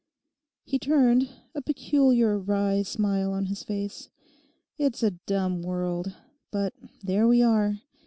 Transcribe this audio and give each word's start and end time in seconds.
He 0.63 0.79
turned; 0.79 1.29
a 1.53 1.61
peculiar 1.61 2.39
wry 2.39 2.81
smile 2.81 3.31
on 3.33 3.45
his 3.45 3.61
face. 3.61 4.09
'It's 4.79 5.03
a 5.03 5.11
dumb 5.27 5.61
world: 5.61 6.15
but 6.51 6.73
there 7.03 7.27
we 7.27 7.43
are. 7.43 7.75